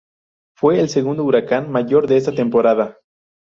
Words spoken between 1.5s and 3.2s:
mayor de esta temporada.